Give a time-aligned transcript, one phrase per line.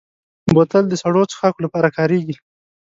[0.53, 2.35] بوتل د سړو څښاکو لپاره کارېږي.